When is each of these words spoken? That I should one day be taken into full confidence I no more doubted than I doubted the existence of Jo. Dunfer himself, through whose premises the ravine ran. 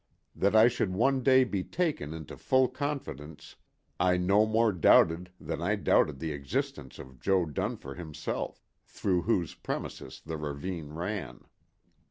That 0.35 0.55
I 0.55 0.67
should 0.67 0.95
one 0.95 1.21
day 1.21 1.43
be 1.43 1.63
taken 1.63 2.11
into 2.11 2.35
full 2.35 2.67
confidence 2.67 3.55
I 3.99 4.17
no 4.17 4.47
more 4.47 4.71
doubted 4.71 5.29
than 5.39 5.61
I 5.61 5.75
doubted 5.75 6.17
the 6.17 6.31
existence 6.31 6.97
of 6.97 7.19
Jo. 7.19 7.45
Dunfer 7.45 7.93
himself, 7.93 8.63
through 8.87 9.21
whose 9.21 9.53
premises 9.53 10.19
the 10.25 10.37
ravine 10.37 10.93
ran. 10.93 11.43